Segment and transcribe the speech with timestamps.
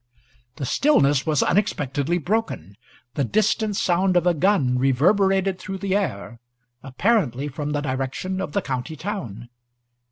[0.55, 2.75] The stillness was unexpectedly broken.
[3.13, 6.39] The distant sound of a gun reverberated through the air,
[6.81, 9.49] apparently from the direction of the county town.